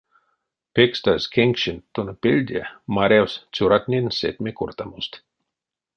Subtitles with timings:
[0.73, 2.61] Пекстазь кенкшенть тона пельде
[2.95, 5.11] марявсь цёратнень сэтьме кортамост.